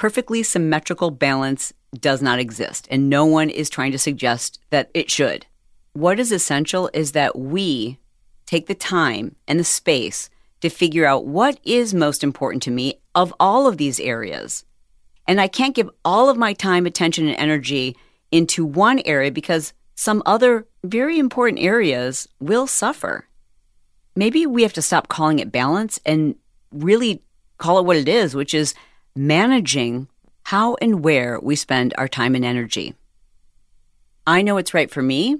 Perfectly 0.00 0.42
symmetrical 0.42 1.10
balance 1.10 1.72
does 1.94 2.22
not 2.22 2.38
exist, 2.38 2.88
and 2.90 3.10
no 3.10 3.26
one 3.26 3.50
is 3.50 3.68
trying 3.68 3.92
to 3.92 3.98
suggest 3.98 4.58
that 4.70 4.90
it 4.94 5.10
should. 5.10 5.44
What 5.92 6.18
is 6.18 6.32
essential 6.32 6.88
is 6.94 7.12
that 7.12 7.38
we 7.38 7.98
take 8.46 8.66
the 8.66 8.74
time 8.74 9.36
and 9.46 9.60
the 9.60 9.64
space 9.64 10.30
to 10.62 10.70
figure 10.70 11.04
out 11.04 11.26
what 11.26 11.60
is 11.64 11.92
most 11.92 12.24
important 12.24 12.62
to 12.64 12.70
me 12.70 12.94
of 13.14 13.34
all 13.38 13.66
of 13.66 13.76
these 13.76 14.00
areas 14.00 14.64
and 15.30 15.40
I 15.40 15.46
can't 15.46 15.76
give 15.76 15.88
all 16.04 16.28
of 16.28 16.36
my 16.36 16.52
time, 16.52 16.86
attention, 16.86 17.28
and 17.28 17.36
energy 17.36 17.96
into 18.32 18.64
one 18.64 19.00
area 19.04 19.30
because 19.30 19.72
some 19.94 20.24
other 20.26 20.66
very 20.82 21.20
important 21.20 21.60
areas 21.60 22.28
will 22.40 22.66
suffer. 22.66 23.28
Maybe 24.16 24.44
we 24.44 24.62
have 24.62 24.72
to 24.72 24.82
stop 24.82 25.06
calling 25.06 25.38
it 25.38 25.52
balance 25.52 26.00
and 26.04 26.34
really 26.72 27.22
call 27.58 27.78
it 27.78 27.84
what 27.84 27.96
it 27.96 28.08
is, 28.08 28.34
which 28.34 28.54
is 28.54 28.74
managing 29.14 30.08
how 30.44 30.76
and 30.80 31.02
where 31.02 31.38
we 31.40 31.56
spend 31.56 31.94
our 31.96 32.08
time 32.08 32.34
and 32.34 32.44
energy. 32.44 32.94
I 34.26 34.42
know 34.42 34.54
what's 34.54 34.74
right 34.74 34.90
for 34.90 35.02
me. 35.02 35.36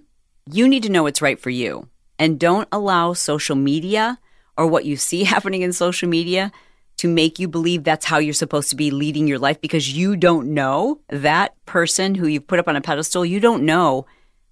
You 0.51 0.69
need 0.69 0.83
to 0.85 0.93
know 0.93 1.05
what's 1.05 1.23
right 1.23 1.39
for 1.39 1.51
you. 1.51 1.89
And 2.19 2.41
don't 2.41 2.69
allow 2.73 3.13
social 3.13 3.57
media 3.57 4.19
or 4.57 4.67
what 4.67 4.85
you 4.85 4.97
see 4.97 5.25
happening 5.35 5.63
in 5.63 5.73
social 5.73 6.09
media 6.09 6.51
to 6.99 7.09
make 7.09 7.39
you 7.39 7.49
believe 7.49 7.85
that's 7.85 8.05
how 8.05 8.19
you're 8.19 8.35
supposed 8.35 8.69
to 8.71 8.77
be 8.77 8.91
leading 8.91 9.27
your 9.27 9.39
life 9.39 9.61
because 9.61 9.97
you 9.97 10.17
don't 10.17 10.53
know 10.53 11.01
that 11.09 11.55
person 11.65 12.15
who 12.15 12.27
you've 12.27 12.47
put 12.47 12.59
up 12.59 12.69
on 12.69 12.77
a 12.77 12.81
pedestal. 12.81 13.25
You 13.25 13.41
don't 13.41 13.65
know 13.65 14.07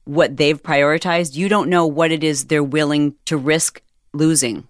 what 0.04 0.36
they've 0.36 0.62
prioritized. 0.62 1.34
You 1.34 1.50
don't 1.50 1.68
know 1.68 1.86
what 1.86 2.12
it 2.12 2.24
is 2.24 2.46
they're 2.46 2.62
willing 2.62 3.14
to 3.26 3.36
risk 3.36 3.82
losing. 4.14 4.67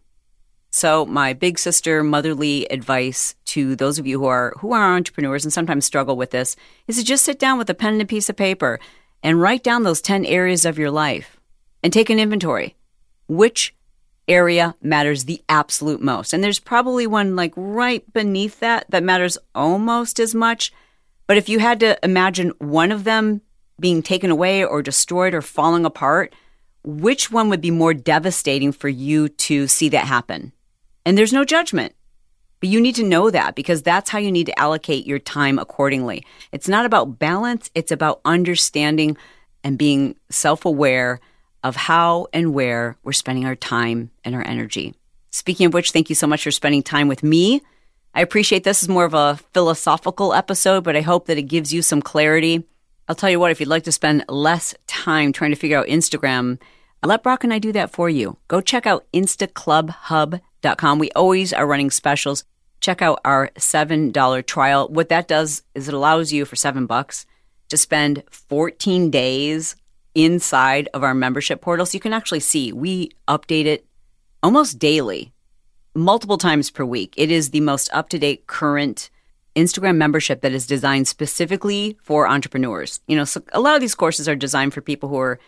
So 0.79 1.05
my 1.05 1.33
big 1.33 1.59
sister 1.59 2.05
motherly 2.05 2.65
advice 2.71 3.35
to 3.47 3.75
those 3.75 3.99
of 3.99 4.07
you 4.07 4.21
who 4.21 4.27
are 4.27 4.55
who 4.61 4.73
are 4.73 4.95
entrepreneurs 4.95 5.45
and 5.45 5.53
sometimes 5.53 5.85
struggle 5.85 6.17
with 6.17 6.31
this 6.31 6.55
is 6.87 6.97
to 6.99 7.05
just 7.05 7.25
sit 7.25 7.41
down 7.41 7.59
with 7.59 7.69
a 7.69 7.75
pen 7.75 7.95
and 7.95 8.03
a 8.03 8.07
piece 8.07 8.29
of 8.29 8.37
paper 8.37 8.79
and 9.21 9.41
write 9.41 9.65
down 9.65 9.83
those 9.83 10.01
10 10.01 10.25
areas 10.25 10.65
of 10.65 10.79
your 10.79 10.93
life 10.93 11.41
and 11.83 11.93
take 11.93 12.11
an 12.11 12.21
inventory. 12.21 12.77
Which 13.27 13.75
area 14.29 14.77
matters 14.81 15.25
the 15.25 15.43
absolute 15.49 16.01
most. 16.01 16.33
And 16.33 16.45
there's 16.45 16.61
probably 16.61 17.09
one 17.09 17.35
like 17.35 17.55
right 17.57 18.05
beneath 18.13 18.61
that 18.61 18.89
that 18.91 19.03
matters 19.03 19.37
almost 19.57 20.21
as 20.21 20.33
much. 20.33 20.73
But 21.27 21.39
if 21.39 21.49
you 21.49 21.59
had 21.59 21.81
to 21.81 21.99
imagine 22.05 22.53
one 22.59 22.93
of 22.93 23.03
them 23.03 23.41
being 23.81 24.01
taken 24.01 24.31
away 24.31 24.65
or 24.65 24.83
destroyed 24.83 25.35
or 25.35 25.43
falling 25.43 25.85
apart, 25.85 26.33
which 26.85 27.33
one 27.33 27.49
would 27.49 27.61
be 27.61 27.73
more 27.73 27.95
devastating 27.95 28.71
for 28.71 28.89
you 28.89 29.29
to 29.29 29.67
see 29.67 29.89
that 29.89 30.07
happen? 30.07 30.53
And 31.09 31.17
there's 31.17 31.33
no 31.33 31.47
judgment. 31.47 31.95
But 32.61 32.69
you 32.69 32.83
need 32.83 32.97
to 32.97 33.03
know 33.03 33.31
that 33.31 33.55
because 33.55 33.81
that's 33.81 34.11
how 34.11 34.19
you 34.19 34.31
need 34.31 34.45
to 34.45 34.59
allocate 34.59 35.07
your 35.07 35.19
time 35.19 35.59
accordingly. 35.59 36.23
It's 36.53 36.69
not 36.69 36.85
about 36.85 37.19
balance, 37.19 37.71
it's 37.75 37.91
about 37.91 38.21
understanding 38.27 39.17
and 39.65 39.79
being 39.79 40.17
self 40.29 40.67
aware 40.67 41.21
of 41.65 41.77
how 41.77 42.27
and 42.35 42.53
where 42.53 42.99
we're 43.05 43.15
spending 43.15 43.47
our 43.47 43.57
time 43.57 44.11
and 44.23 44.35
our 44.35 44.47
energy. 44.47 44.95
Speaking 45.31 45.65
of 45.65 45.73
which, 45.73 45.93
thank 45.93 46.11
you 46.11 46.15
so 46.15 46.27
much 46.27 46.45
for 46.45 46.51
spending 46.51 46.83
time 46.83 47.09
with 47.09 47.23
me. 47.23 47.63
I 48.15 48.21
appreciate 48.21 48.65
this 48.65 48.83
is 48.83 48.89
more 48.91 49.07
of 49.07 49.15
a 49.15 49.41
philosophical 49.55 50.35
episode, 50.35 50.85
but 50.85 50.95
I 50.95 51.01
hope 51.01 51.25
that 51.29 51.39
it 51.39 51.45
gives 51.45 51.73
you 51.73 51.81
some 51.81 52.03
clarity. 52.03 52.65
I'll 53.09 53.15
tell 53.15 53.31
you 53.31 53.41
what, 53.41 53.51
if 53.51 53.61
you'd 53.61 53.71
like 53.71 53.85
to 53.85 53.93
spend 53.93 54.27
less 54.29 54.75
time 54.87 55.33
trying 55.33 55.53
to 55.53 55.57
figure 55.57 55.79
out 55.79 55.87
Instagram, 55.87 56.59
let 57.07 57.23
Brock 57.23 57.45
and 57.45 57.53
I 57.53 57.59
do 57.59 57.73
that 57.73 57.93
for 57.93 58.11
you. 58.11 58.39
Go 58.49 58.61
check 58.61 58.87
out 58.87 59.07
instaclubhub.com. 59.13 60.99
We 60.99 61.11
always 61.13 61.53
are 61.53 61.67
running 61.67 61.91
specials. 61.91 62.45
Check 62.81 63.03
out 63.03 63.21
our 63.25 63.51
$7 63.57 64.47
trial. 64.47 64.89
What 64.89 65.09
that 65.09 65.29
does 65.29 65.63
is 65.75 65.89
it 65.89 65.95
allows 65.95 66.33
you 66.33 66.45
for 66.45 66.57
7 66.57 66.87
bucks 66.87 67.27
to 67.69 67.77
spend 67.77 68.25
14 68.31 69.11
days 69.11 69.77
inside 70.15 70.89
of 70.95 71.03
our 71.03 71.15
membership 71.15 71.61
portal. 71.61 71.87
So 71.87 71.95
you 71.95 72.01
can 72.01 72.13
actually 72.13 72.41
see 72.41 72.73
we 72.73 73.11
update 73.29 73.67
it 73.67 73.87
almost 74.43 74.79
daily, 74.79 75.33
multiple 75.95 76.39
times 76.39 76.71
per 76.71 76.85
week. 76.85 77.15
It 77.17 77.31
is 77.31 77.51
the 77.51 77.61
most 77.61 77.91
up 77.93 78.09
to 78.11 78.19
date, 78.19 78.47
current 78.47 79.11
Instagram 79.55 79.97
membership 79.97 80.41
that 80.43 80.53
is 80.53 80.67
designed 80.67 81.09
specifically 81.09 81.99
for 82.03 82.29
entrepreneurs. 82.29 83.01
You 83.07 83.17
know, 83.17 83.25
so 83.25 83.43
a 83.53 83.61
lot 83.61 83.75
of 83.75 83.81
these 83.81 83.95
courses 83.95 84.29
are 84.29 84.37
designed 84.37 84.73
for 84.73 84.81
people 84.81 85.09
who 85.09 85.19
are 85.19 85.39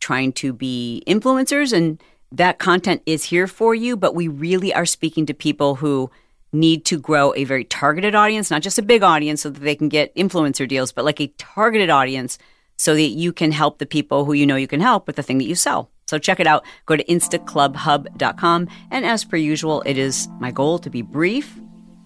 trying 0.00 0.32
to 0.34 0.52
be 0.52 1.02
influencers, 1.06 1.72
and 1.72 2.02
that 2.32 2.58
content 2.58 3.02
is 3.06 3.24
here 3.24 3.46
for 3.46 3.74
you. 3.74 3.96
But 3.96 4.14
we 4.14 4.28
really 4.28 4.72
are 4.74 4.86
speaking 4.86 5.26
to 5.26 5.34
people 5.34 5.76
who 5.76 6.10
need 6.52 6.84
to 6.86 6.98
grow 6.98 7.34
a 7.34 7.44
very 7.44 7.64
targeted 7.64 8.14
audience, 8.14 8.50
not 8.50 8.62
just 8.62 8.78
a 8.78 8.82
big 8.82 9.02
audience 9.02 9.42
so 9.42 9.50
that 9.50 9.60
they 9.60 9.74
can 9.74 9.88
get 9.88 10.14
influencer 10.14 10.66
deals, 10.66 10.92
but 10.92 11.04
like 11.04 11.20
a 11.20 11.26
targeted 11.38 11.90
audience 11.90 12.38
so 12.76 12.94
that 12.94 13.00
you 13.00 13.32
can 13.32 13.52
help 13.52 13.78
the 13.78 13.86
people 13.86 14.24
who 14.24 14.32
you 14.32 14.46
know 14.46 14.56
you 14.56 14.68
can 14.68 14.80
help 14.80 15.06
with 15.06 15.16
the 15.16 15.22
thing 15.22 15.38
that 15.38 15.44
you 15.44 15.54
sell. 15.54 15.90
So 16.06 16.18
check 16.18 16.40
it 16.40 16.46
out. 16.46 16.64
Go 16.86 16.96
to 16.96 17.04
instaclubhub.com. 17.04 18.68
And 18.90 19.04
as 19.04 19.24
per 19.24 19.36
usual, 19.36 19.82
it 19.84 19.98
is 19.98 20.26
my 20.40 20.50
goal 20.50 20.78
to 20.78 20.88
be 20.88 21.02
brief, 21.02 21.60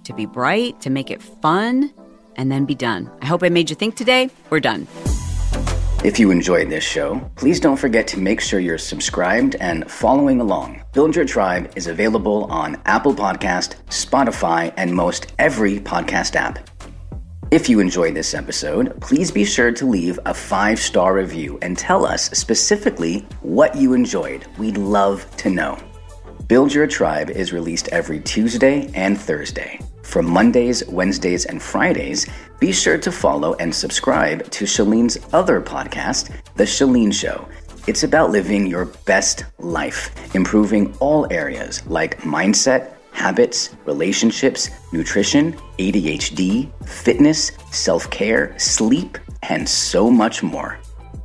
to 0.04 0.12
be 0.12 0.26
bright, 0.26 0.80
to 0.80 0.90
make 0.90 1.10
it 1.10 1.22
fun, 1.22 1.92
and 2.34 2.50
then 2.50 2.64
be 2.64 2.74
done. 2.74 3.10
I 3.20 3.26
hope 3.26 3.44
I 3.44 3.48
made 3.48 3.70
you 3.70 3.76
think 3.76 3.94
today. 3.94 4.30
We're 4.50 4.60
done. 4.60 4.88
If 6.04 6.18
you 6.18 6.32
enjoyed 6.32 6.68
this 6.68 6.82
show, 6.82 7.20
please 7.36 7.60
don't 7.60 7.76
forget 7.76 8.08
to 8.08 8.18
make 8.18 8.40
sure 8.40 8.58
you're 8.58 8.76
subscribed 8.76 9.54
and 9.60 9.88
following 9.88 10.40
along. 10.40 10.82
Build 10.92 11.14
Your 11.14 11.24
Tribe 11.24 11.70
is 11.76 11.86
available 11.86 12.46
on 12.46 12.82
Apple 12.86 13.14
Podcast, 13.14 13.76
Spotify, 13.86 14.74
and 14.76 14.92
most 14.92 15.32
every 15.38 15.78
podcast 15.78 16.34
app. 16.34 16.68
If 17.52 17.68
you 17.68 17.78
enjoyed 17.78 18.16
this 18.16 18.34
episode, 18.34 19.00
please 19.00 19.30
be 19.30 19.44
sure 19.44 19.70
to 19.70 19.86
leave 19.86 20.18
a 20.26 20.34
five 20.34 20.80
star 20.80 21.14
review 21.14 21.56
and 21.62 21.78
tell 21.78 22.04
us 22.04 22.30
specifically 22.30 23.20
what 23.42 23.76
you 23.76 23.92
enjoyed. 23.92 24.44
We'd 24.58 24.78
love 24.78 25.24
to 25.36 25.50
know. 25.50 25.78
Build 26.48 26.74
Your 26.74 26.86
Tribe 26.86 27.30
is 27.30 27.52
released 27.52 27.88
every 27.88 28.20
Tuesday 28.20 28.90
and 28.94 29.18
Thursday. 29.18 29.78
For 30.02 30.22
Mondays, 30.22 30.86
Wednesdays, 30.88 31.46
and 31.46 31.62
Fridays, 31.62 32.26
be 32.58 32.72
sure 32.72 32.98
to 32.98 33.12
follow 33.12 33.54
and 33.54 33.74
subscribe 33.74 34.50
to 34.50 34.64
Chalene's 34.64 35.18
other 35.32 35.60
podcast, 35.60 36.34
The 36.56 36.64
Shalene 36.64 37.12
Show. 37.12 37.46
It's 37.86 38.02
about 38.02 38.30
living 38.30 38.66
your 38.66 38.86
best 39.06 39.44
life, 39.58 40.10
improving 40.34 40.94
all 40.98 41.32
areas 41.32 41.86
like 41.86 42.18
mindset, 42.22 42.94
habits, 43.12 43.76
relationships, 43.84 44.68
nutrition, 44.92 45.52
ADHD, 45.78 46.70
fitness, 46.86 47.52
self 47.70 48.10
care, 48.10 48.58
sleep, 48.58 49.16
and 49.42 49.68
so 49.68 50.10
much 50.10 50.42
more. 50.42 50.78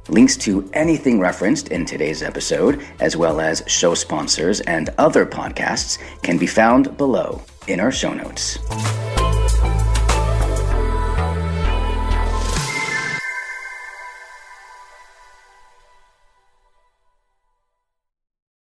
Links 0.10 0.38
to 0.38 0.70
anything 0.74 1.20
referenced 1.20 1.68
in 1.68 1.86
today's 1.86 2.24
episode, 2.24 2.86
as 3.00 3.18
well 3.18 3.42
as 3.42 3.64
show 3.68 3.94
sponsors 3.94 4.62
and 4.62 4.90
other 4.98 5.26
podcasts, 5.26 5.98
can 6.22 6.38
be 6.38 6.48
found 6.48 6.96
below 6.98 7.42
in 7.68 7.82
our 7.82 7.92
show 7.92 8.14
notes. 8.14 8.58